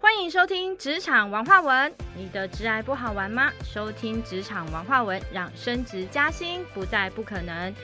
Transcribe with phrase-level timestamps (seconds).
[0.00, 1.92] 欢迎收听职场文化文。
[2.16, 3.52] 你的职癌不好玩吗？
[3.64, 7.74] 收听职场文化文，让升职加薪不再不可能。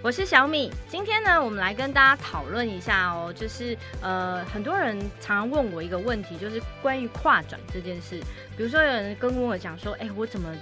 [0.00, 8.20] 我是小米，今天呢，我们来跟大家讨论一下哦，就是呃，很多人常常问我一个问题，就是关于跨转这件事。
[8.56, 10.54] 比如说有人跟我讲说，哎，我怎么？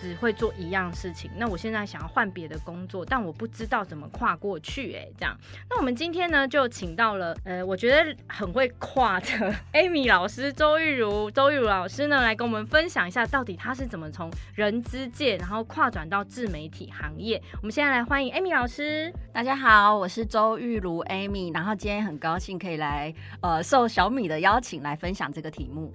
[0.00, 5.36] 只会做一样事情，那我现在想要换别的工作，但我不知道怎么跨过去，哎，这样。
[5.68, 9.26] 那我们今天呢，就请到了，呃，我觉得很会跨的
[9.74, 17.40] Amy 老师周玉如，周玉如老师呢，来跟我们分享一下，到底他是怎么从人资界，然后跨转到自媒体行业。
[17.60, 19.12] 我们现在来欢迎 Amy 老师。
[19.32, 25.94] 大家好，我是周玉如 Amy，然后今天很高兴可以来，呃，受小米的邀请来分享这个题目。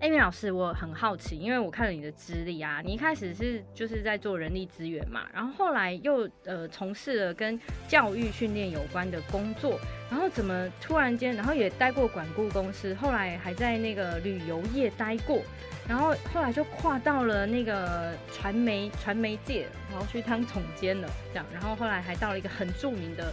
[0.00, 7.58] 艾米老师，我很好奇，因为我看了你的资历啊，你一开始是就是在做人力资源嘛，然后后来又呃从事了跟
[7.88, 9.80] 教育训练有关的工作，
[10.10, 15.40] 然后怎么突然间，然后也待过管顾公司，后来还在那个旅游业待过，
[15.88, 23.32] 然后后来就跨到了那个传媒传媒界，然后去当总监了，这样，然后后来还到了一个很著名的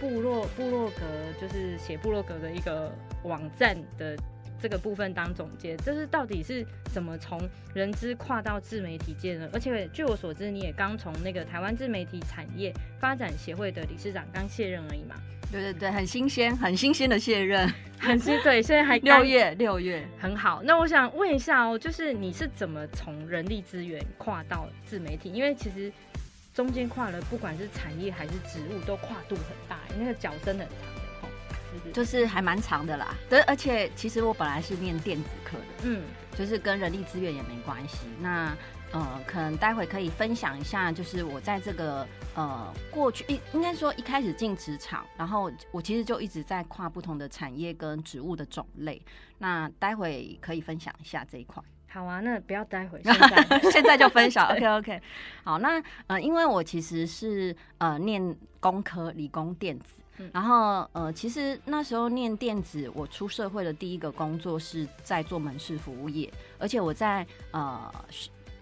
[0.00, 1.02] 部落部落格，
[1.40, 4.16] 就是写部落格的一个网站的。
[4.60, 7.40] 这个部分当总结，这是到底是怎么从
[7.74, 9.48] 人资跨到自媒体界呢？
[9.52, 15.14] 而且据我所知，你也刚从那个台湾自媒体产业发展协会的理事长刚卸任而已嘛？
[15.50, 17.66] 对对对，很新鲜，很新鲜的卸任，
[17.98, 20.60] 很新对，现在还 六月六月，很好。
[20.62, 25.32] 那我想问一下哦，就是你是怎么从人力资源跨到自媒体？
[25.32, 25.90] 因为其实
[26.52, 30.97] 中间跨了，不管是产业还是职务，都跨度很大，那个脚真的很长。
[31.92, 36.02] 就是还蛮长的啦，对，而且其实我本来是念电子科的，嗯，
[36.36, 38.06] 就是跟人力资源也没关系。
[38.20, 38.56] 那
[38.90, 49.00] 呃，可能待会可以分享一下，就是我在这个呃过去一应该说一开始进职场，然后我其实就一直在跨不同的产业跟职务的种类。
[49.36, 51.62] 那待会可以分享一下这一块。
[51.90, 54.46] 好啊，那不要待会，现在 现在就分享。
[54.48, 55.02] OK OK，
[55.44, 59.86] 好，那呃，因为我其实是呃念工科，理工电子。
[60.32, 67.92] 然后，呃，其实那时候念电子，我出社会的第一个工作是在做门市服务业，而且我在呃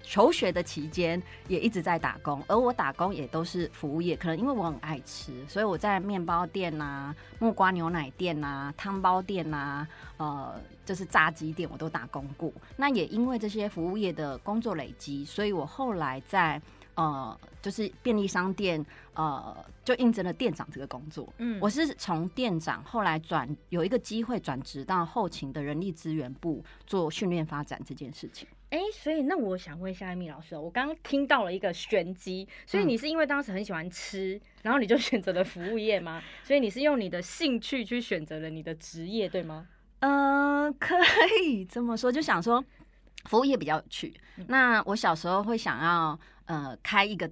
[0.02, 9.86] 求学的期间也一直在打工，而我打工也都是服务业，可能因为我很爱吃，所以我在面包店呐、木瓜牛奶店呐、汤包店呐，
[10.18, 12.52] 呃，就是炸鸡店，我都打工过。
[12.76, 16.60] 那也因为这些服务业的工作累积，所以我后来在。
[16.96, 21.30] 呃，就是便利商店，呃，就应征了店长这个工作。
[21.36, 28.48] 嗯，我是从店长后来转有一个机会转职到后勤的人力资源部做训练发展这件事情。
[28.70, 36.22] 哎，所以那我想问一下艾米老师，我刚刚听到了一个玄机，所以你是因为当时很喜欢吃，然后你就选择了服务业吗？
[36.42, 39.66] 所以你是用你的兴趣去选择了你的职业，对吗？
[40.00, 40.96] 嗯，可
[41.44, 42.64] 以这么说，就想说
[43.26, 44.14] 服务业比较有趣。
[44.48, 46.18] 那我小时候会想要。
[46.46, 47.30] 呃，开一个。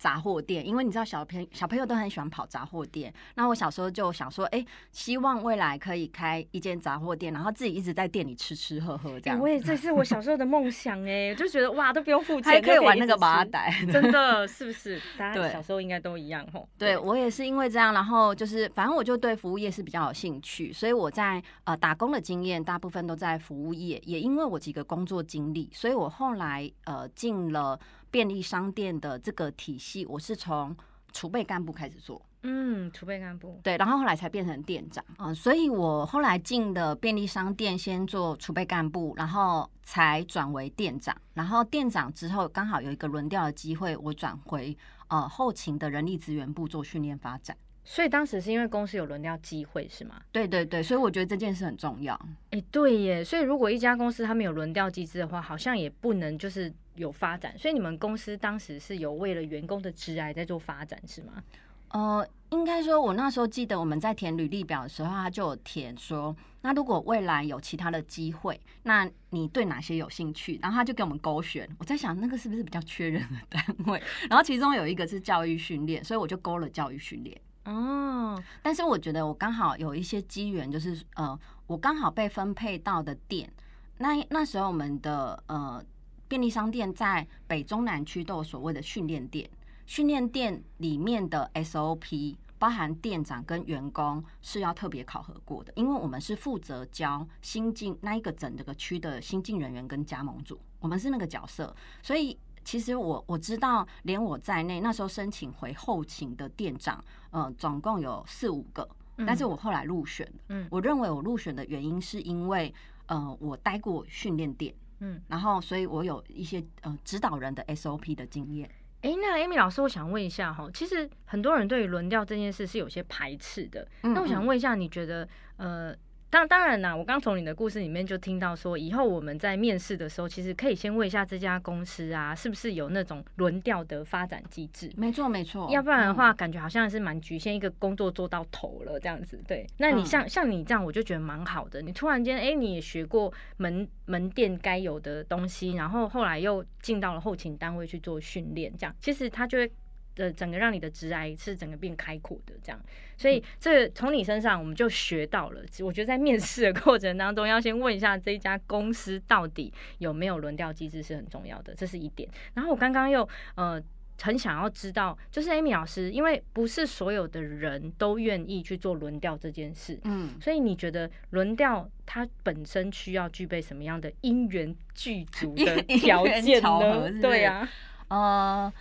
[0.00, 3.12] 杂货店，因为你知道小朋小朋友都很喜欢跑杂货店。
[3.34, 9.38] 那我小时候就想说，哎，希望未来可以开一间杂货店，然后自己一直在店里吃吃喝喝这样。
[9.38, 14.98] 我也这是我小时候的梦想哎，就觉得哇，都不用付钱， 还可以玩那个麻袋，真的是不是？
[15.18, 16.66] 大家小时候应该都一样吼。
[16.78, 27.78] 对我也是因为这样，然后就是反正我就对服务业是比较有兴趣，所以我在呃打工的经验大部分都在服务业，也因为我几个工作经历，所以我后来呃进了。
[28.10, 30.76] 便利商店的这个体系，我是从
[31.12, 44.76] 储备干部开始做，嗯，储备干部，对，然后后来才变成店长啊，所以我后来进的便利商店，先做储备干部，然后才转为店长，然后店长之后刚好有一个轮调的机会，我转回
[45.08, 47.56] 呃后勤的人力资源部做训练发展。
[47.82, 50.20] 所以当时是因为公司有轮调机会是吗？
[50.30, 52.14] 对对对，所以我觉得这件事很重要。
[52.50, 57.58] 哎，对耶，所以如果一家公司它没有轮调机制的话，好像也不能就是有发展。
[57.58, 61.42] 所以你们公司当时是有为了员工的职涯在做发展是吗？
[61.88, 70.56] 呃，应该说，我那时候记得我们在填履历表的时候，他就有填说，那如果未来有其他的机会，那你对哪些有兴趣？
[70.62, 71.68] 然后他就给我们勾选。
[71.78, 74.00] 我在想，那个是不是比较缺人的单位？
[74.30, 77.36] 然后其中有一个是教育训练，所以我就勾了教育训练。
[77.64, 81.36] 哦，但是我觉得我刚好有一些机缘，就是呃，
[81.66, 83.52] 我刚好被分配到的店，
[83.98, 85.84] 那那时候我们的呃
[86.30, 89.50] 便利商店在北中南区都有所谓的训练店，
[89.84, 102.38] 训练店里面的 SOP 包含店长跟员工是要特别考核过的，因为我们是负责教新进那一个整这个区的新进人员跟加盟组，我们是那个角色，所以。
[102.62, 108.86] 其实我我知道，连我在内，那时候申请回后勤的店长，呃，总共有四五个，
[109.26, 110.30] 但是我后来入选。
[110.50, 112.72] 嗯，我认为我入选的原因是因为，
[113.06, 118.70] 呃，我待过训练店，嗯，然后所以我有一些呃指导人的 SOP 的经验。
[119.02, 125.94] 哎，那 Amy 老师，我想问一下哈，其实很多人对于轮调这件事是有些排斥的，那我想问一下，你觉得呃？
[126.30, 134.90] 当当然啦，我刚从你的故事里面就听到说，以后我们在面试的时候，其实可以先问一下这家公司啊，是不是有那种轮调的发展机制？
[134.96, 135.68] 没错，没错。
[135.70, 139.42] 要不然的话，感觉好像是蛮局限，一个工作做到头了这样子。
[139.46, 141.82] 对，那你像像你这样，我就觉得蛮好的。
[141.82, 149.70] 你突然间，哎，你也学过门门店该有的东西，然后后来又进到了后勤单位去做训练，这样其实他就会。
[150.14, 152.80] 的整个让你的直癌是整个变开阔的这样，
[153.16, 155.60] 所以这从你身上我们就学到了。
[155.80, 162.28] 我觉得在面试的过程当中，要先问一下这家公司到底有没有轮调机制是很重要的，这是一点。
[162.54, 163.82] 然后我刚刚又呃
[164.20, 177.10] 很想要知道，就是 Amy 老师，因为不是所有的人都愿意去做轮调这件事，嗯，所以你觉得轮调它本身需要具备什么样的因缘具足的条件呢？
[177.22, 177.68] 对呀，
[178.08, 178.72] 呃。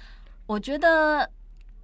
[0.50, 1.30] 我觉得，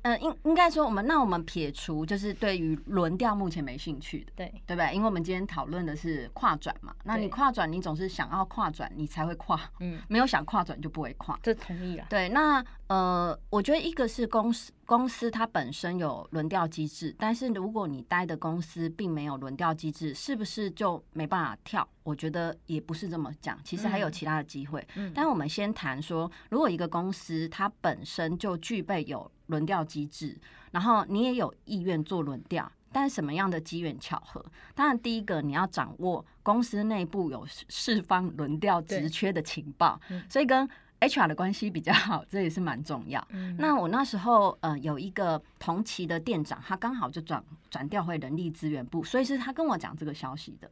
[0.06, 4.94] 呃，应应该说，我们那我们撇除就是对于轮调目前没兴趣的，对对不对？
[4.94, 12.06] 因为我们今天讨论的是跨转嘛，那你跨转，你总是想要跨转，你才会跨，嗯，没有想跨转就不会跨，这同意了。
[12.07, 14.72] 对，那呃，我觉得一个是公司。
[14.86, 21.90] 公司它本身有轮调机制，但是如果你待的公司并没有轮调机制，是不是就没办法跳？
[22.04, 24.88] 我觉得也不是这么讲，其实还有其他的机会。
[24.94, 30.38] 嗯，但我们先谈说，如果一个公司它本身就具备有轮调机制，
[30.72, 34.44] 然后你也有意愿做轮调，但什么样的机缘巧合？
[34.74, 40.00] 当然，第一个你要掌握公司内部有释放轮调职缺的情报，
[40.30, 40.68] 所以跟。
[41.02, 43.24] HR 的关系比较好，这也是蛮重要。
[43.58, 50.72] 那我那时候呃有一个同期的店长，他刚好就转转调回人力资源部，所以是他跟我讲这个消息的。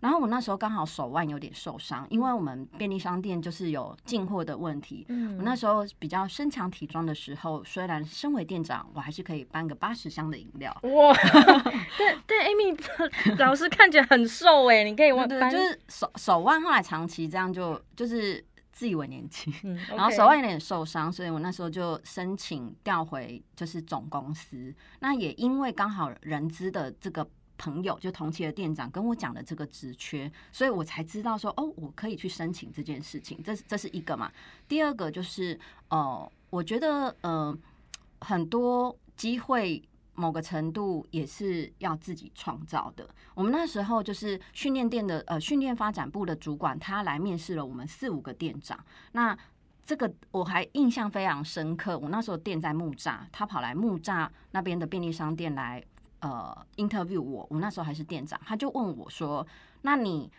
[0.00, 5.04] 然后我那时候刚好手腕有点受伤，因为我们便利商店就是有进货的问题。
[5.08, 10.72] 嗯我那时候比较身强体壮的时候，虽然身为店长，我还是可以搬个八十箱的饮料。
[10.82, 11.12] 哇！
[11.98, 18.44] 对对，Amy 老师看起来很瘦哎，你可以问，就是手手腕后来长期这样就就是。
[18.70, 19.52] 自以为年轻，
[19.88, 24.72] 然后手腕有点受伤，所以我那时候就申请调回就是总公司。
[25.00, 27.28] 那也因为刚好人资的这个
[27.58, 33.42] 朋友，就同期的店长跟我讲的这个职缺，所以我才知道说哦，我可以去申请这件事情。
[33.42, 34.32] 这是这是一个嘛？
[34.66, 35.58] 第二个就是
[35.88, 37.54] 呃，我觉得呃
[38.20, 39.82] 很多机会。
[40.20, 43.08] 某个程度也是要自己创造的。
[43.34, 48.76] 我们那时候就是训练店的呃训练发展部的主管，他来面试了我们四五个店长。
[49.12, 49.38] 那
[49.84, 51.96] 这个我还印象非常深刻。
[51.96, 55.80] 我那时候店在木栅，他跑来木栅那边的便利商店来
[56.20, 57.46] 呃 interview 我。
[57.50, 59.46] 我那时候还是店长，他就问我说
[59.82, 60.30] ：“那你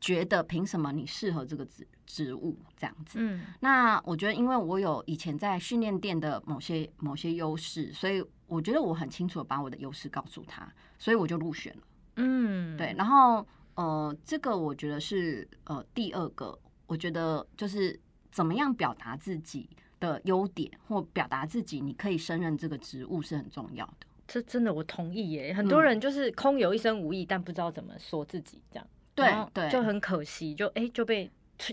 [0.00, 3.18] 觉得凭什么你适合这个职职务？”这样子。
[3.20, 8.24] 嗯，那我觉得因为我有以前在训练店的某些某些优势，所以。
[8.48, 10.66] 我觉得我很清楚的把我的优势告诉他，
[10.98, 11.82] 所以我就入选了。
[12.16, 12.94] 嗯，对。
[12.96, 19.68] 然后呃，这个我觉得是呃第二个，我觉得就是怎么样表达自己
[20.00, 24.06] 的优点或表达自己，你可以胜任这个职务是很重要的。
[24.28, 25.52] 这真的我同意耶。
[25.52, 31.28] 很多人就是空有一身武艺，但不知道怎么说自己，这样对对，就很可惜，就哎就被。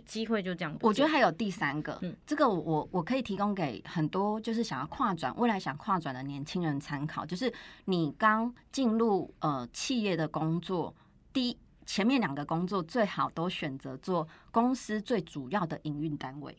[0.08, 0.76] 机会就这样。
[0.82, 7.54] 我觉得还有第三个，嗯，这个我我可以提供给很多就是想要跨转未来想跨转的年轻人参考，就是
[7.86, 10.92] 你刚进入呃企业的工作，
[11.32, 16.58] 第一前面两个工作最好都选择做公司最主要的营运单位。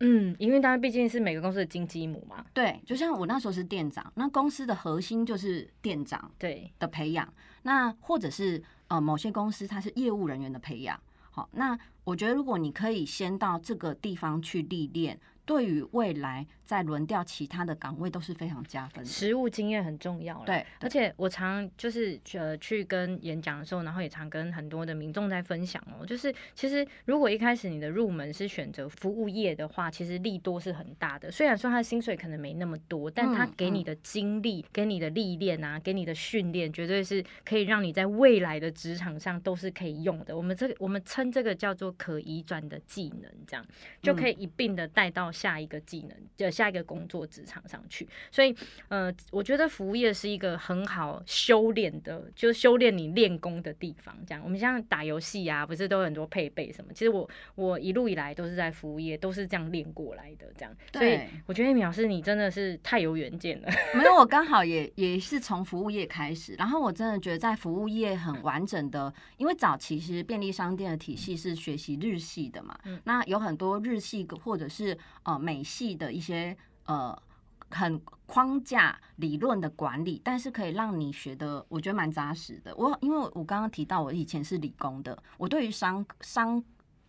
[0.00, 2.44] 嗯，营运单位毕竟是每个公司的金鸡母嘛。
[2.52, 10.98] 对，就像我那时候是店长，那公司的核心就是店长对的培养，那或者是呃某些公司它是业务人员的培养。
[11.30, 15.20] 好，那我觉得如果你可以先到这个地方去历练。
[15.46, 20.40] 对于未来再轮调其他的岗位都是非常加分，实务经验很重要。
[20.46, 31.28] 对，而且我常就是呃去跟演讲的时候，然后也常跟很多的民众在分享哦，就是其实如果一开始你的入门是选择服务业的话，其实利多是很大的。
[31.28, 40.36] 虽然说他的薪水可能没那么多，但他给你的经历、给你的历练啊、给你的训练，绝对是可以让你在未来的职场上都是可以用的。
[40.36, 43.66] 我们这个我们称这个叫做可移转的技能，这样
[44.00, 45.32] 就可以一并的带到。
[45.40, 48.06] 下一个技能，就下一个工作职场上去。
[48.30, 48.54] 所以，
[48.88, 54.14] 呃，我觉得服务业是一个很好修炼的，就是修炼你练功的地方。
[54.26, 56.92] 这样，我们像打游戏啊，不是都有很多配备什么？
[56.92, 60.46] 其实我我一路以来都是在服务业，都是这样练过来的。
[60.58, 63.68] 这样，所以我觉得苗师你真的是太有远见了。
[63.96, 76.49] 没有，我刚好也也是从服务业开始，然后我真的觉得在服务业很完整的，因为早期其实便利商店的体系是学习日系的嘛，嗯那有很多日系或者是呃美系的一些
[76.90, 77.22] 呃
[77.70, 82.74] 很框架理论的管理，但是可以让你学的我觉得蛮扎实的。
[82.74, 86.62] 我因为我刚刚提到我以前是理工的，我对于商商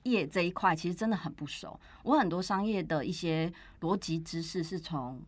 [0.04, 5.20] 业这一块其实真的很不熟，我很多商业的一些逻辑知识是从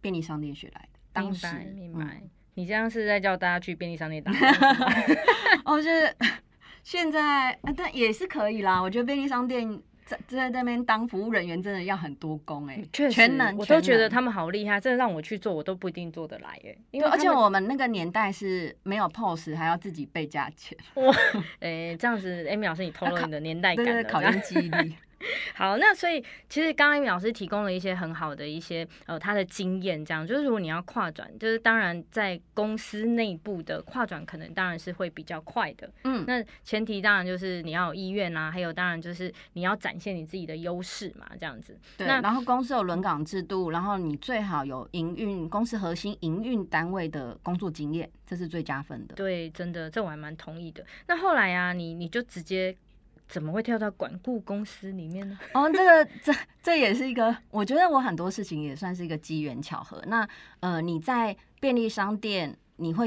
[0.00, 1.22] 便利商店学来的。
[1.22, 2.22] 明白，明白。
[2.54, 4.40] 你这样是在叫大家去便利商店打工？
[5.64, 6.16] 哦，就是。
[6.82, 8.80] 现在啊，但也是可以啦。
[8.80, 9.80] 我觉得便利商店
[10.26, 14.80] 在在那边当服务人员，真的要很多工哎，全能，我都觉得他们好厉害。
[14.80, 16.76] 真的让我去做，我都不一定做得来哎。
[16.90, 20.76] 因为而且我们那个年代是没有 POS，还要自己备价钱。
[20.94, 21.14] 哇，
[21.60, 24.94] 哎， 这样子，Amy 老师，你透露你的年代感，考验记忆力。
[25.54, 41.78] 好，那所以其实刚刚老师提供了一些很好的一些呃他的经验，这样就是如果你要跨转，就是当然在公司内部的跨转可能当然是会比较快的，嗯，那前提当然就是你要有意愿啊，还有当然就是你要展现你自己的优势嘛，这样子。
[41.98, 49.14] 对，然后公司有轮岗制度，然后你最好有营运公司核心营运单位的工作经验，这是最加分的。
[49.16, 50.84] 对，真的这我还蛮同意的。
[51.06, 52.74] 那后来啊，你你就直接。
[53.30, 55.38] 怎么会跳到管顾公司里面呢？
[55.54, 60.02] 哦，这个这这也是一个，我觉得我很多事情也算是一个机缘巧合。
[60.06, 63.06] 那呃，你在便利商店，你会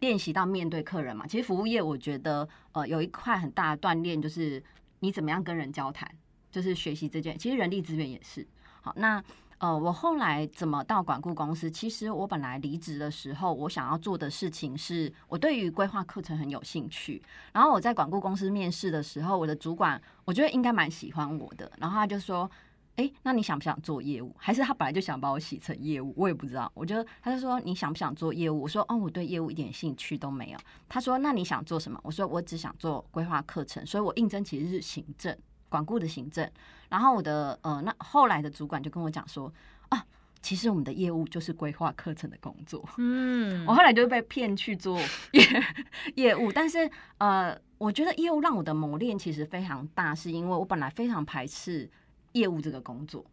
[0.00, 1.26] 练习到面对客人嘛？
[1.26, 4.62] 其实服务业，我觉得呃有一块很大的锻炼，就是
[4.98, 6.10] 你怎么样跟人交谈，
[6.50, 7.38] 就是学习这件。
[7.38, 8.46] 其实人力资源也是
[8.80, 9.22] 好那。
[9.60, 11.70] 呃，我后来怎么到管顾公司？
[11.70, 17.22] 其实我本来离职的时候，我想要做的事情是我对于规划课程很有兴趣。
[17.52, 21.70] 然后我在管顾公司面试的时候，我的主管我觉得应该蛮喜欢我的。
[21.76, 22.50] 然后他就说
[22.96, 24.34] ：“哎，那你想不想做业务？
[24.38, 26.14] 还是他本来就想把我洗成业务？
[26.16, 35.36] 我也不知道。”我就他就说：“你想不想做业务？”我说：“哦，我对业务一点兴趣都没有。”他说：“那你想做什么？”我说：“我只想做规划课程。”所以，我应征其实是行政
[35.68, 36.50] 管顾的行政。
[36.90, 39.50] 然后我的呃，那后来的主管就跟我讲说
[39.88, 40.04] 啊，
[40.42, 42.86] 其实我们的业务就是规划课程的工作。
[42.98, 44.98] 嗯，我后来就被骗去做
[45.32, 45.42] 业
[46.16, 51.88] 业务，但是呃，我觉得业务让我的磨练其实非常大，是因为我本来非常排斥
[52.32, 53.24] 业务这个工作。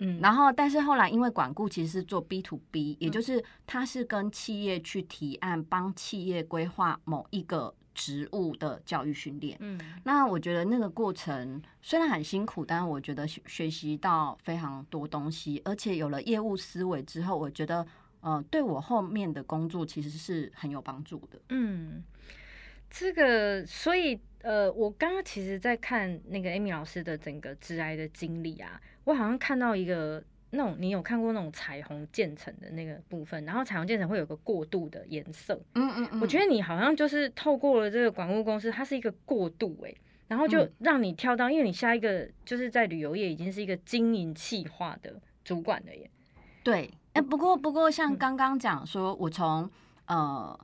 [0.00, 7.72] 嗯，然后但是后来因为管顾其实是做 B to B，也就是他是跟企业去提案，帮企业规划某一个。
[7.96, 17.84] 职务的教育训练，嗯，那我觉得那个过程虽然很辛苦，但是我觉得学习到非常多东西，而且有了业务思维之后，我觉得
[18.20, 21.40] 呃，对我后面的工作其实是很有帮助的。
[21.48, 22.04] 嗯，
[22.90, 30.22] 这个所以呃，我刚刚其实在看那个 Amy 老师的整个致癌的经历啊，我好像看到一个。
[30.50, 35.60] 那种你有看过那种彩虹渐层的那个部分，然后彩虹渐层会有个过渡的颜色。
[35.74, 39.94] 嗯嗯嗯，我觉得你好像就是透过了这个管顾公司，它是一个过渡哎，
[40.28, 46.10] 然后就让你跳到，因为你下一个就是在旅游业已经是一个经营企划的主管了耶。
[46.62, 49.70] 对，哎，不过不过像刚刚讲说，我从
[50.06, 50.58] 呃。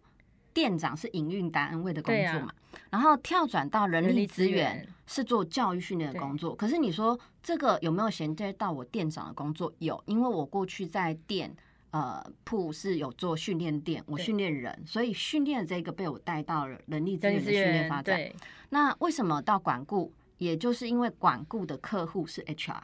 [0.55, 2.53] 店长是营运单位的工作嘛，
[2.91, 6.55] 然后跳转到人力资源是做教育训练的工作。
[6.55, 9.73] 可是你说这个有没有衔接到我店长的工作？
[9.79, 11.55] 有，因为我过去在店
[11.91, 18.21] 呃铺是有做训练店，我训练人，所以训练这个被我带到了人力资源的训练发展。
[18.69, 20.13] 那为什么到管顾？
[20.39, 22.81] 也就是因为管顾的客户是 HR，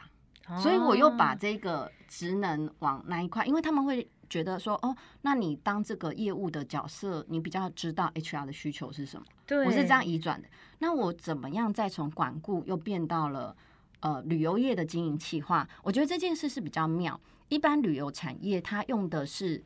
[0.62, 4.08] 所以我又把这个职能往那一块，因为他们会。
[4.28, 9.26] 觉得说哦，那你当这个业务的角色，你比较知道 HR 的需求是什么？
[9.47, 10.49] 对，我是这样移转的。
[10.78, 13.56] 那我怎么样再从管顾又变到了
[14.00, 15.68] 呃旅游业的经营企划？
[15.82, 17.20] 我觉得这件事是比较妙。
[17.49, 19.64] 一般旅游产业它用的是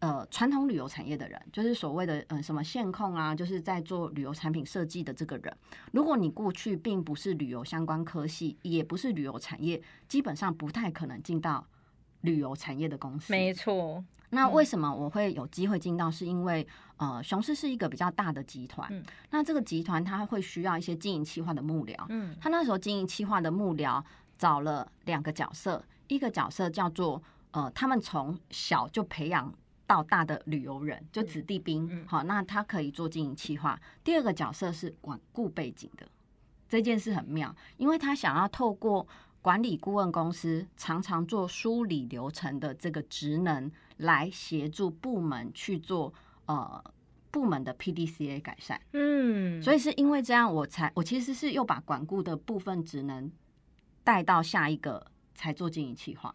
[0.00, 5.56] 呃传统旅游产业的人，就是所谓的呃什么线控啊，就是在做旅游产品设计的这个人。
[5.92, 11.66] 如果你过去并不是旅游相关科系，也不是旅游产业，基本上不太可能进到。
[12.26, 14.04] 旅游产业的公司，没错。
[14.30, 16.10] 那为什么我会有机会进到？
[16.10, 16.66] 是因为
[16.96, 18.90] 呃，雄狮是一个比较大的集团。
[19.30, 21.94] 那这个集团它会需要一些经营企划的幕僚。
[22.08, 24.02] 嗯，他那时候经营企划的幕僚
[24.36, 29.50] 找了两个角色，一个角色叫做呃，他们从小就培养
[29.86, 32.04] 到大的旅游人，就子弟兵。
[32.06, 33.80] 好，那他可以做经营企划。
[34.02, 36.04] 第二个角色是管顾背景的，
[36.68, 39.06] 这件事很妙，因为他想要透过。
[39.46, 46.12] 管理顾问公司常常做梳理流程的这个职能，来协助部门去做
[46.46, 46.82] 呃
[47.30, 48.80] 部门的 PDCA 改善。
[48.92, 53.30] 嗯，所以是因为这样，我才我其实是又把管顾的部分职能
[54.02, 56.34] 带到下一个，才做经营企划。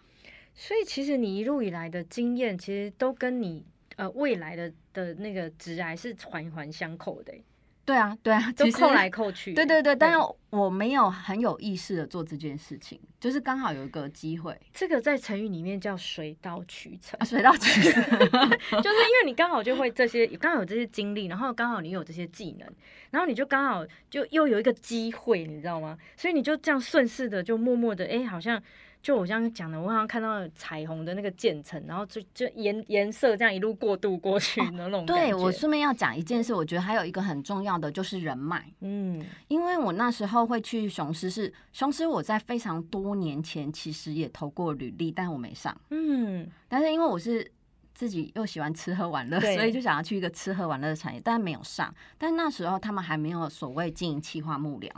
[0.54, 3.66] 所以其实你一路以来的经验，其实都跟你
[3.98, 7.44] 呃未来的的那个职涯是环环相扣的欸，
[7.84, 9.54] 对啊，对啊， 其实都扣来扣去。
[9.54, 10.18] 对对对，但是
[10.50, 18.02] 我没有很有意识的做这件事情，就是刚好有一个机会这个在成语里面叫水到渠成啊，，水到渠成。
[18.12, 22.70] 就是因为你刚好就会这些，刚好有这些经历，然后刚好你有这些技能，
[23.10, 25.98] 然后你就刚好就又有一个机会，你知道吗？
[26.16, 28.62] 所以你就这样顺势的就默默的，哎、好像
[29.02, 35.06] 就我刚刚讲的，我好像看到彩虹的那个渐层，然后就就颜颜色这样一路过渡过去的那种。
[35.06, 45.76] 对我顺便要讲一件事，我觉得还有一个很重要的就是人脉，嗯因为我那时候会去雄狮是雄狮，我在非常多年前其实也投过履历，但我没上。
[45.90, 47.50] 嗯但是因为我是
[47.94, 51.94] 自己又喜欢吃喝玩乐，所以就想要去一个吃喝玩乐的产业，但没有上。
[52.18, 54.90] 但那时候他们还没有所谓经营企划幕僚。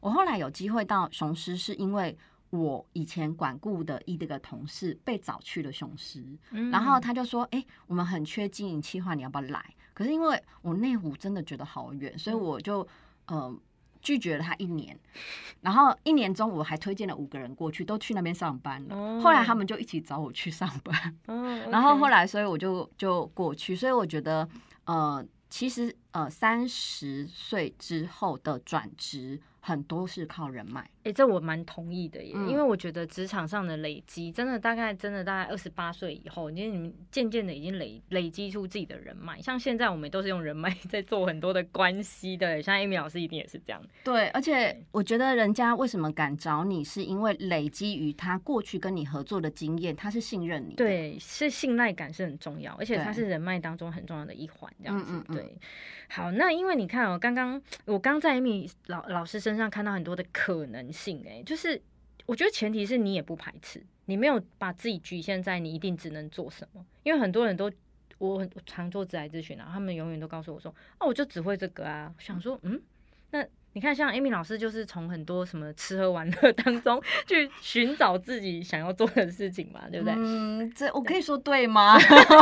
[0.00, 2.16] 我后来有机会到雄狮，是因为
[2.50, 12.86] 我以前管顾的一个同事被找去了雄狮，嗯然后他就说：“哎、我们很缺经营企划，你要不要来？”可是因为我内湖真的觉得好远，所以嗯我就
[13.26, 13.54] 呃
[14.00, 14.98] 拒绝了他一年。
[15.60, 18.96] 然后一年中我还推荐了五个人过去，都去那边上班了。
[18.96, 24.48] 哦后来他们就一起找我去上班，哦 然后后来来所以我就就过去，所以我觉得
[24.84, 30.88] 呃，其实呃三十岁之后的转职很多是靠人脉。
[31.08, 39.40] 哎、这我蛮同意的耶，嗯因为我觉得职场上的累积，真的大概真的大概二十八岁以后，因为你们渐渐的已经累累积出自己的人脉。
[39.40, 43.82] 像现在我们都是用人脉 在做很多的关系的，像 Amy 老师一定也是这样。
[44.04, 50.84] 对，而且我觉得人家为什么敢找你，是因为累积于他过去跟你合作的经验，他是信任你的。
[50.84, 55.12] 对，是信赖感是很重要，而且它是人脉当中很重要的一环，这样子。
[55.12, 55.58] 嗯嗯嗯对，
[56.08, 61.80] 好，那因为你看哦、刚刚我刚在 Amy 老老师身上看到很多的可能性、哎，就是
[62.26, 67.70] 我觉得前提是你也不排斥，你没有把自己局限在你一定只能做什么，因为很多人都。
[68.18, 72.82] 我很常做自来咨询啊，他们永远都告诉我说：“哦，我就只会这个啊。”想说，嗯，
[73.30, 80.14] 那你看，像 Amy 老师就是从很多什么吃喝玩乐 当中去寻找自己想要做的事情嘛，对不对？
[80.16, 81.96] 嗯，这我可以说对吗？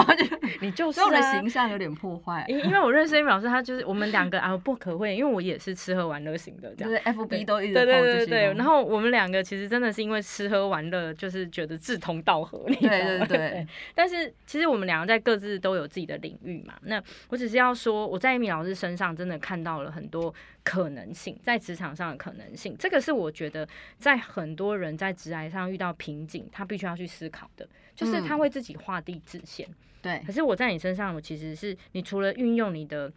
[0.62, 2.44] 你就我的啊、形象有点破坏。
[2.48, 6.90] 因因为我认识 Amy 老师，他就是我们两个啊不可讳，因为我也是吃喝玩乐型的这样。
[6.90, 16.74] 就是 FB 都一直对对对对，然后我们两个其实真的是因为吃喝玩乐，就是觉得志同道合，你知道吗对对对但是其实我们两个在各自都有自己的领域嘛。
[16.82, 20.32] 那我只是要说，我在 Amy 老师身上真的看到了很多
[20.66, 22.76] 可能性，在职场上的可能性。
[22.76, 29.68] 这个是我觉得在很多人在职涯上遇到瓶颈，他必须要去思考的，就是他嗯会自己画地自限。
[30.02, 33.12] 对可是我在你身上，我其实是你除了运用你的。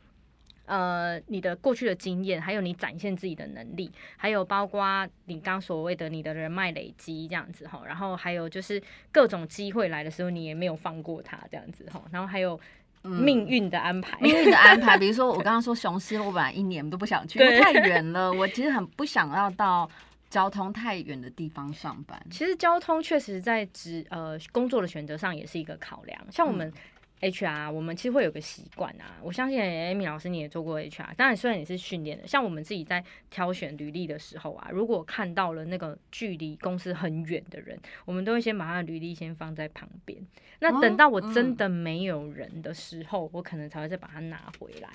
[0.72, 8.80] 呃，你的过去的经验，还有你展现自己的能力，还有包括你刚所谓的你的人脉累积这样子哈，然后还有就是
[9.12, 12.60] 各种机会来的时候，你也没有放过它这样子哈，然后还有
[13.04, 18.32] 命运的安排，嗯命运的安排， 比如说我刚刚说雄狮，我本来一年都不想去，因为太远了。
[18.32, 19.90] 我其实很不想要到
[20.30, 22.22] 交通太远的地方上班。
[22.30, 26.72] 其实交通确实在职呃工作的选择上也是一个考量，像我们。
[27.22, 40.20] HR，我们其实会有个习惯啊，我相信 Amy 老师你也做过 HR，当然虽然你是训练的，像我们自己在挑选履历的时候啊，如果看到了那个距离公司很远的人，我们都会先把他的履历先放在旁边。
[40.62, 44.90] 那等到我真的没有人的时候，我可能才会再把它拿回来。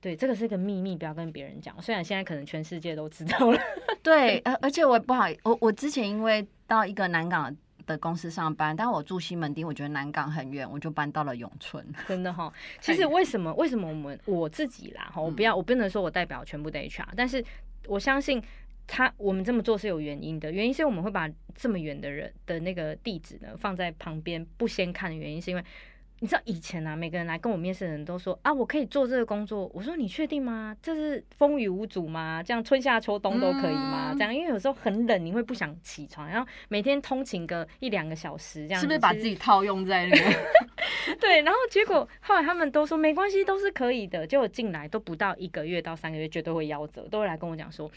[0.00, 1.80] 对，这个是个秘密，不要跟别人讲。
[1.82, 3.60] 虽然现在可能全世界都知道了。
[4.02, 7.54] 对，而而且我也不好，我我之前因为到一个南港
[7.90, 11.84] 的公司上班，但我住西门町，我觉得南港很远，我就搬到了永春。
[12.06, 17.44] 真的哈， 其实为什么为什么我们我自己啦哈，我不要我不能说我代表全部的 HR，但是
[17.86, 18.42] 我相信
[18.86, 25.64] 他我们这么做是有原因的，原因是我们会把这么远的人的那个地址呢放在旁边不先看的原因，是因为。
[26.22, 29.70] 你知道以前啊，每个人来跟我面试的人都说啊，我可以做这个工作。
[29.74, 30.76] 我说你确定吗？
[30.82, 32.42] 这是风雨无阻吗？
[32.42, 34.12] 这样春夏秋冬都可以吗？
[34.12, 40.24] 嗯这样，因为有时候很冷，你会不想起床，然后每天通勤个一两个小时，这样是不是把自己套用在那个？
[41.18, 44.26] 对，然后结果后来他们都说没关系，都是可以的。
[44.26, 47.90] 结果进来都不到一个月到三个月，绝对会夭折，都会来跟我讲说，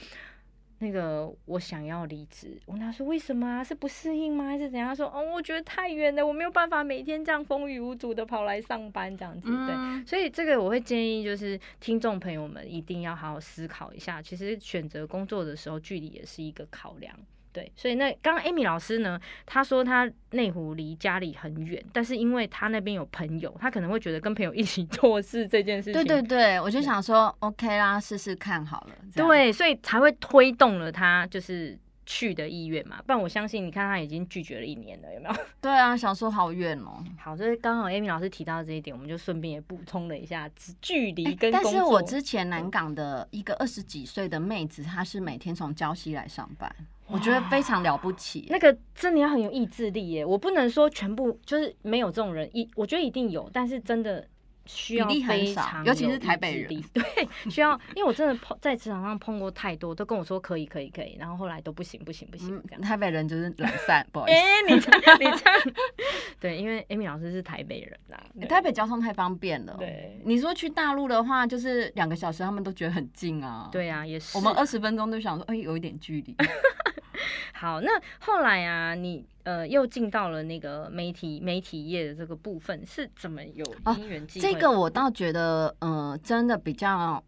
[0.79, 2.59] 那个我想要离职。
[2.65, 3.63] 我跟他说为什么啊？
[3.63, 4.45] 是不适应吗？
[4.45, 4.89] 还是怎样？
[4.89, 9.47] 他说哦，我觉得太远了，我没有办法每天这样风雨无阻的跑来上班这样子。
[9.47, 14.21] 对，嗯，所以这个我会建议，就是听众朋友们一定要好好思考一下。
[14.21, 17.17] 其实选择工作的时候，距离也是一个考量。
[17.53, 28.95] 对，所以那刚刚 Amy 老师呢，她说她内湖离家里很远，但是因为她那边有朋友，她可能会觉得跟朋友一起做事这件事情，对对对，我就想说 OK 啦，试试看好了。
[29.15, 32.97] 对，所以才会推动了她就是去的意愿嘛。
[33.05, 35.35] 不然我相信，你看她已经拒绝了一年了，有没有？
[35.61, 37.03] 对啊，想说好远哦。
[37.17, 40.49] 好，所以刚好 Amy 老师提到这一点，我们就顺便也补充了一下
[40.81, 41.63] 距离跟但。
[41.63, 46.73] 是我之前南港的一个二十几岁的妹子，她是每天从礁溪来上班，
[47.07, 48.47] 我觉得非常了不起。
[48.49, 50.25] 那个真的要很有意志力耶！
[50.25, 54.25] 我不能说全部就是没有这种人，一我觉得一定有，但是真的
[54.65, 57.03] 需要非常尤其是台北人 对，
[57.49, 62.81] 需要，因为我真的碰在职场上碰过太多，都跟我说可以可以可以，然后后来都不行不行不行嗯这样。
[62.81, 64.37] 台北人就是懒散，不好意思。
[64.37, 65.61] 哎、你这样你这样，
[66.39, 69.75] 对，因为 Amy 老师是台北人啦，对台北交通太方便了。
[69.77, 76.35] 对你说去大陆的话，就是两个小时，他们都觉得很近啊。，对啊，也是我们二十分钟都想说，哎、有一点距离。
[77.53, 84.53] 好，那后来啊，你呃又进到了那个媒体媒体业的这个部分，是怎么有哦因缘际会？
[84.53, 87.23] 这个我倒觉得，呃，真的比较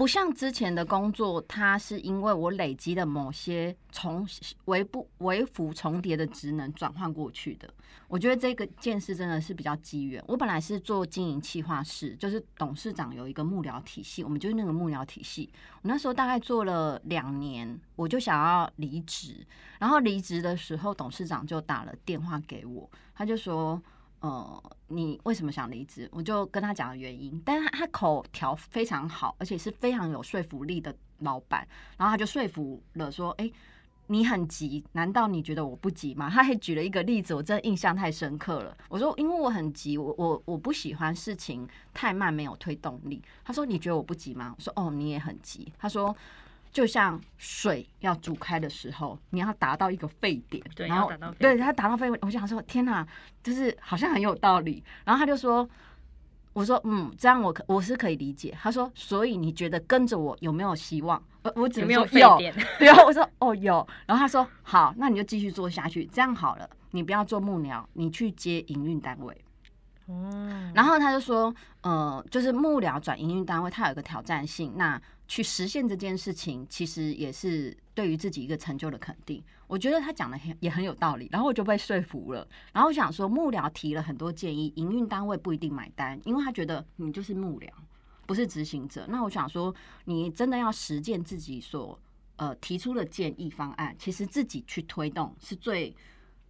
[0.00, 4.26] 不像之前的工作，它是因为我累积了某些重
[4.64, 7.68] 微不微幅重叠的职能转换过去的。
[8.08, 10.24] 我觉得这个件事真的是比较机缘。
[10.26, 15.50] 我本来是做经营企划室，就是董事长有一个幕僚体系，我们就是那个幕僚体系。
[15.74, 19.46] 我那时候大概做了两年，我就想要离职。
[19.78, 23.78] 然后离职的时候，董事长就打了电话给我，他就说。
[24.20, 26.08] 呃，你为什么想离职？
[26.12, 33.50] 我就跟他讲了原因，但是他口条非常好，而且是非常有说服力的老板，然后他就说服了说，哎、
[34.08, 36.28] 你很急，难道你觉得我不急吗？
[36.28, 38.76] 他还举了一个例子，我真的印象太深刻了。
[38.88, 43.22] 我说，因为我很急，我我我不喜欢事情太慢，没有推动力。
[43.44, 44.54] 他说，你觉得我不急吗？
[44.56, 45.72] 我说，哦，你也很急。
[45.78, 46.14] 他说。
[46.72, 53.06] 就像水要煮开的时候，你要达到一个沸点，对然后对他达到沸点，我想说天哪，
[53.42, 54.82] 就是好像很有道理。
[55.04, 55.68] 然后他就说
[56.52, 62.06] ：“我说嗯，这样我可我是可以理解。”他说：“所以你觉得跟着我有没有希望？”我我只没有。
[62.78, 69.36] 然后 我说：“哦有。”然后他说：“好，那你就继续做下去，这样好了，你不要做幕僚，你去接营运单位。”
[70.06, 75.00] 哦，然后他就说，呃，就是幕僚转营运单位，它有一个挑战性，那
[75.30, 79.40] 去实现这件事情，其实也是对于自己一个成就的肯定。
[79.68, 82.44] 我觉得他讲的很也很有道理，然后我就被说服了。
[82.72, 87.68] 然后我想说，幕僚提了很多建议，营运单位不一定买单，因为他觉得你就是幕僚，
[88.26, 89.06] 不是执行者。
[89.08, 89.72] 那我想说，
[90.04, 91.96] 你真的要实践自己所
[92.34, 95.94] 呃提出的建议方案，其实自己去推动是最。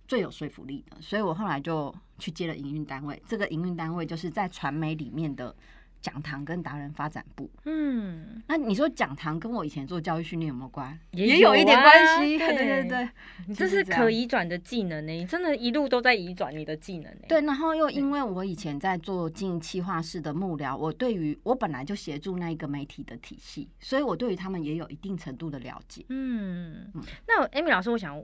[0.08, 3.22] 最有说服力的，所以我后来就去接了营运单位。
[3.28, 5.54] 这个营运单位就是在传媒里面的
[6.00, 7.50] 讲堂跟达人发展部。
[7.64, 10.98] 嗯，那你说讲堂跟我以前做教育训练有没有关？
[11.12, 12.38] 也有一点啊关系。
[12.38, 17.22] 对对对这是可移转的技能呢，你真的一路都在移转你的技能呢。
[17.28, 26.04] 对，然后又因为我以前在做经营企划室的幕僚，我对于我本来就协助那一个媒体的体系，所以我对于他们也有一定程度的了解。
[26.08, 28.22] 嗯嗯，那 Amy 老师，我想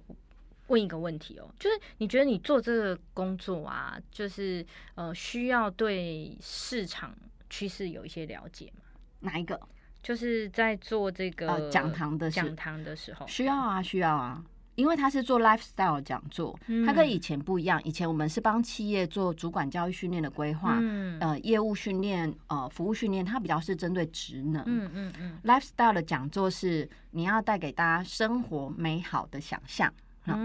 [0.69, 7.15] 问一个问题哦，就是你觉得你做这个工作啊，就是呃需要对市场
[7.49, 8.83] 趋势有一些了解吗？
[9.21, 9.61] 哪一个？
[10.03, 14.41] 就是在做这个呃，讲堂的是讲堂的时候，需要啊，需要啊，
[14.77, 16.57] 因为他是做 lifestyle 讲座，
[16.87, 17.83] 他跟嗯以前不一样。
[17.83, 24.63] 以前我们是帮企业做主管教育训练的规划，嗯呃，业务训练、呃，服务训练，它比较是针对职能。
[24.67, 29.93] 嗯嗯嗯 lifestyle 的讲座是你要带给大家生活美好的想象。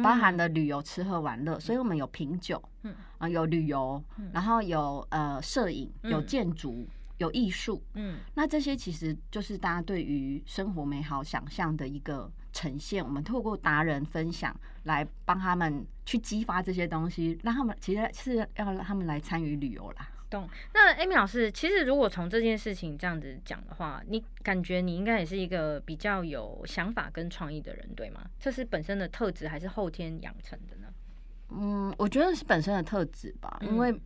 [0.04, 13.04] 包含了旅游、吃喝玩乐，所以我们有品酒，嗯啊、有旅游，然后有呃摄影，有嗯建筑，有艺术，嗯那这些其实就是大家对于生活美好想象的一个呈现。
[13.04, 20.08] 我们透过达人分享来帮他们去激发这些东西，让他们其实是要让他们来参与旅游啦。
[20.32, 20.50] 懂。
[20.74, 28.26] 那 Amy 老师，其实如果从这件事情这样子讲的话，你感觉你应该也是一个比较有想法跟创意的人，对吗？
[28.40, 30.88] 这是本身的特质，还是后天养成的呢？
[31.50, 34.02] 嗯，我觉得是本身的特质吧，因为嗯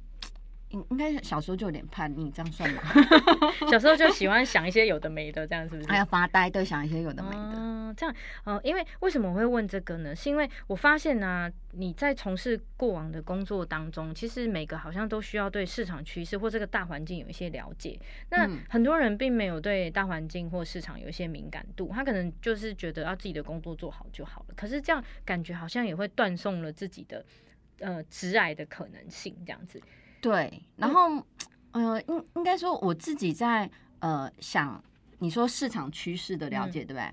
[0.76, 2.82] 应应该小时候就有点叛逆，这样算吗？
[3.72, 5.88] 小时候就喜欢想一些有的没的，这样是不是？
[5.88, 7.54] 还要发呆，对，想一些有的没的。
[7.56, 10.14] 嗯，这样，呃，因为为什么我会问这个呢？
[10.14, 17.98] 是因为我发现呢、你在从事过往的工作当中，其实每个好像都需要对市场趋势或这个大环境有一些了解。
[18.30, 24.54] 那嗯很多人并没有对大环境或市场有一些敏感度，他可能就是觉得要自己的工作做好就好了。
[24.58, 27.26] 可是这样感觉好像也会断送了自己的
[27.80, 29.82] 呃直癌的可能性，这样子。
[30.26, 31.24] 对，然后
[31.72, 34.84] 呃，应应该说我自己在呃想，
[35.20, 37.12] 你说市场趋势的了解，对不对？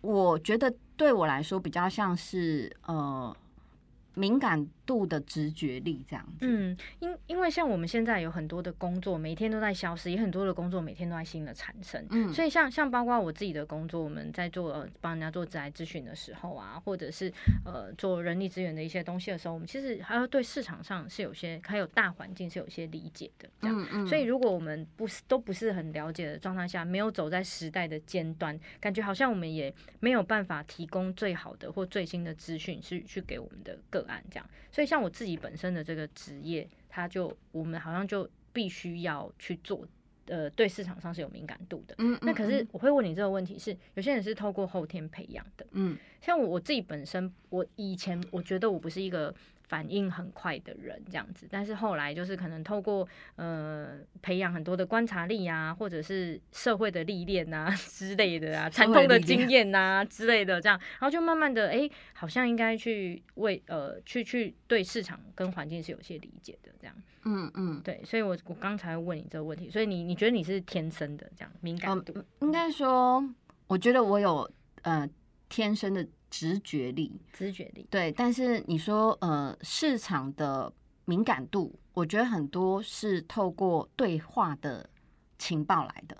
[0.00, 3.36] 我觉得对我来说比较像是呃
[4.18, 6.38] 敏感度的直觉力这样子。
[6.40, 12.04] 嗯，因因为像我们现在有很多的工作，每天都在消失，也很多的工作每天都在新的产生。
[12.10, 17.32] 嗯所以像像包括我自己的工作，我们在做呃帮人家做职业咨询的时候啊，或者是
[17.64, 23.80] 呃做人力资源的一些东西的时候，我们其实还要对市场上是有些还有大环境是有一些理解的，这样。
[23.80, 34.50] 嗯嗯，所以，如果我们不是都不是很了解的状态下，没有走在时代的尖端，感觉好像我们也没有办法提供最好的或最新的资讯去去给我们的个案这样。
[34.72, 39.86] 所以，像我自己本身的这个职业，它就我们好像就必须要去做，
[40.26, 41.94] 呃，对市场上是有敏感度的。
[41.98, 49.34] 嗯，嗯那可是嗯我会问你这个问题是，有些人是透过后天培养的，嗯像我我自己本身，我以前我觉得我不是一个
[49.68, 72.24] 反应很快的人这样子，但是后来就是可能透过呃培养很多的观察力啊，或者是社会的历练啊 之类的啊，惨痛的经验啊之类的这样，然后就慢慢的哎、好像应该去为呃去去对市场跟环境是有些理解的这样，嗯嗯，对，所以我我刚才问你这个问题，所以你你觉得你是天生的这样敏感嗯度？
[72.40, 73.22] 应该说，
[73.66, 74.50] 我觉得我有
[74.82, 75.06] 呃
[75.50, 80.72] 天生的直觉力，直觉力，对，但是你说呃市场的
[81.04, 84.88] 敏感度，我觉得很多是透过对话的
[85.38, 86.16] 情报来的。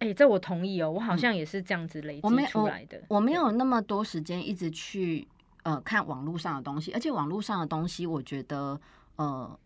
[0.00, 3.00] 哎、这我同意哦，我好像也是这样子累积嗯我没出来的。
[3.08, 5.28] 我没有那么多时间一直去
[5.62, 8.80] 呃看网络上的东西，而且网络上的东西，我觉得
[9.14, 9.56] 呃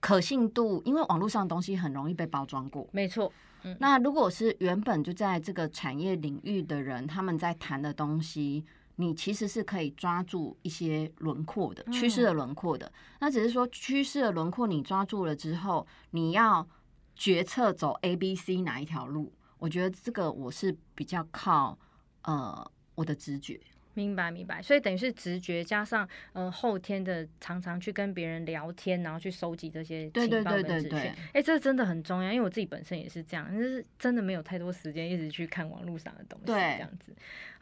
[0.00, 2.86] 可信度，因为网络上的东西很容易被包装过。
[2.92, 3.32] 没错，
[3.78, 12.90] 那如果是原本就在这个产业领域的人，他们在谈的东西，你其实是可以抓住一些轮廓的趋势的轮廓的。
[13.20, 16.66] 那只是说趋势的轮廓你抓住了之后，你要
[17.14, 19.32] 决策走 A、B、C 哪一条路？
[19.58, 21.78] 我觉得这个我是比较靠
[22.22, 23.60] 呃我的直觉。
[23.96, 24.62] 明白明白。
[24.62, 31.12] 所以等于是直觉加上呃后天的常常去跟别人聊天，然后去收集这些情报对对对跟资讯。
[31.32, 37.12] 哎，这真的很重要，因为我自己本身也是这样，就是真的没有太多时间一直去看网络上的东西，对这样子。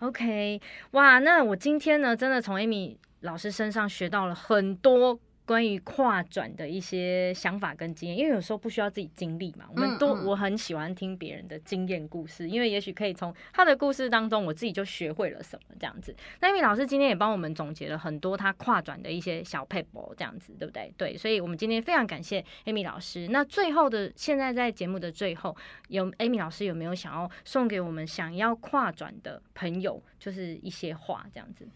[0.00, 5.18] OK，哇，那我今天呢，真的从 Amy 老师身上学到了很多。
[5.46, 16.14] 关于跨转的一些想法跟经验，因为有时候不需要自己经历嘛，我们都、嗯嗯我很喜欢听别人的经验故事，因为也许可以从他的故事当中，我自己就学会了什么这样子。
[16.40, 20.92] 那 Amy 老师今天也帮我们总结了很多他跨转的一些小 paper 这样子，对不对？
[20.96, 23.28] 对，所以我们今天非常感谢 Amy 老师。
[23.28, 25.54] 那最后的现在在节目的最后，
[25.88, 31.68] 有 Amy 老师有没有想要送给我们想要跨转的朋友，就是一些话这样子？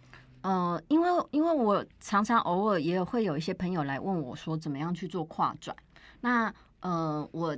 [0.42, 5.76] 呃，因为因为我常常偶尔也有会有一些朋友来问我说，怎么样去做跨转？
[6.20, 7.56] 那呃，我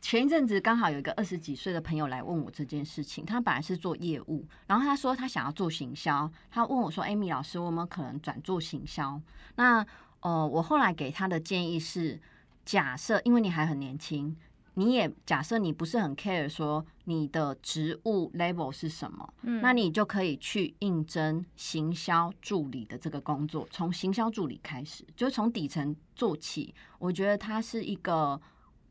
[0.00, 9.20] 前一阵子刚好有一个二十几岁的朋友来问我这件事情，他本来是做业务，然后他说他想要做行销，他问我说：“艾米老师，我有没有可能转做行销？”
[9.56, 9.84] 那
[10.20, 12.20] 呃，我后来给他的建议是，
[12.64, 14.36] 假设因为你还很年轻。
[14.74, 26.74] 你也假设你不是很 care 说你的职务 level 是什么，嗯那你就可以去应征行销助理的这个工作，从行销助理开始，就从底层做起。
[26.98, 28.40] 我觉得它是一个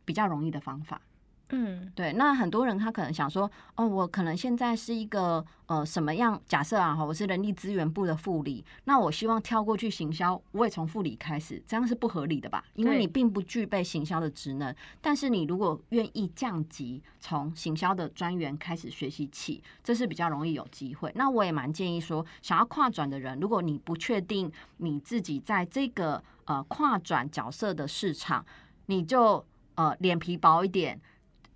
[0.05, 1.01] 比较容易的方法。
[1.51, 6.41] 嗯对，那很多人他可能想说，哦，我可能现在是一个呃什么样？
[6.47, 12.63] 假设啊，哈，我是人力资源部的副理，那我希望跳过去行销，我也从副理开始，这样是不合理的吧？
[12.75, 21.11] 因为你并不具备行销的职能，但是你如果愿意降级，从行销的专员开始学习起，这是比较容易有机会。
[21.15, 28.45] 那我也蛮建议说，想要跨转的人，如果你不确定你自己在这个呃跨转角色的市场，
[28.85, 30.99] 你就呃脸皮薄一点。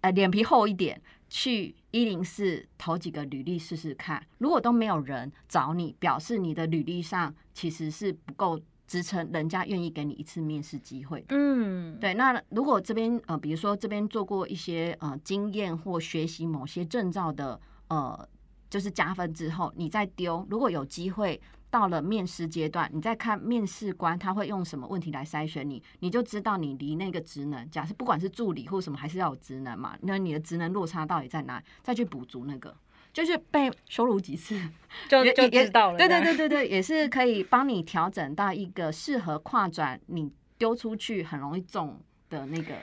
[0.05, 4.23] 呃，脸皮厚一点，去一零四投几个履历试试看。
[4.37, 11.25] 如果都没有人找你，表示你的履历上其实是不够支撑人家愿意给你一次面试机会。
[11.29, 18.29] 嗯，对，那如果这边呃，比如说这边做过一些呃经验或学习某些证照的呃，
[18.69, 21.41] 就是加分之后，你再丢，如果有机会
[21.75, 32.73] 到了面试阶段，你再看面试官他会用什么问题来筛选你，你就知道你离那个职能，假设不管是助理或什么，还是要有职能嘛，那你的职能落差到底在哪，再去补足那个。
[33.11, 34.55] 就是被羞辱几次，
[35.11, 35.97] 也就就也知道了。
[35.97, 42.75] 对对对对对，也是可以帮你调整到一个适合跨转你丢出去很容易中的那个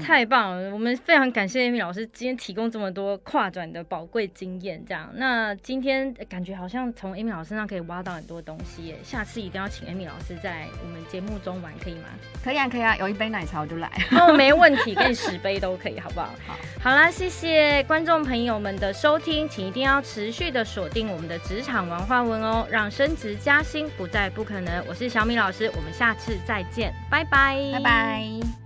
[0.00, 0.70] 太棒了！
[0.72, 4.84] 我们非常感谢 Amy 老师今天提供这么多跨转的宝贵经验。
[4.84, 8.96] 这样，那今天感觉好像从 Amy 老师身上可以挖到很多东西耶。
[9.04, 12.08] 下次一定要请 Amy 老师在我们节目中玩，可以吗？
[12.42, 13.88] 可以啊，可以啊，有一杯奶茶我就来。
[14.10, 16.30] 哦，没问题，给你十杯都可以，好不好？
[16.46, 24.84] 好， 好啦，谢谢观众朋友们的收听，请一定要持续的锁定我们的职场文化文哦，让升职加薪不再不可能。
[24.88, 28.63] 我是小米老师，我们下次再见，拜拜，拜拜。